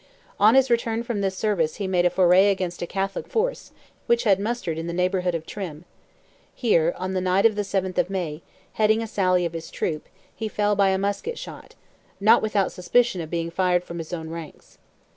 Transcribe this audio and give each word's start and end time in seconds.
On 0.39 0.55
his 0.55 0.71
return 0.71 1.03
from 1.03 1.21
this 1.21 1.37
service 1.37 1.75
he 1.75 1.85
made 1.85 2.07
a 2.07 2.09
foray 2.09 2.49
against 2.49 2.81
a 2.81 2.87
Catholic 2.87 3.27
force, 3.27 3.71
which 4.07 4.23
had 4.23 4.39
mustered 4.39 4.79
in 4.79 4.87
the 4.87 4.93
neighbourhood 4.93 5.35
of 5.35 5.45
Trim; 5.45 5.85
here, 6.55 6.95
on 6.97 7.13
the 7.13 7.21
night 7.21 7.45
of 7.45 7.53
the 7.53 7.61
7th 7.61 7.99
of 7.99 8.09
May, 8.09 8.41
heading 8.73 9.03
a 9.03 9.07
sally 9.07 9.45
of 9.45 9.53
his 9.53 9.69
troop, 9.69 10.07
he 10.35 10.47
fell 10.47 10.75
by 10.75 10.89
a 10.89 10.97
musket 10.97 11.37
shot—not 11.37 12.41
without 12.41 12.71
suspicion 12.71 13.21
of 13.21 13.29
being 13.29 13.51
fired 13.51 13.83
from 13.83 13.99
his 13.99 14.11
own 14.11 14.31
ranks. 14.31 14.79